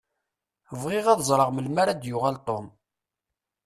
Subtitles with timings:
[0.81, 2.65] Bɣiɣ ad ẓṛeɣ melmi ara d-yuɣal Tom.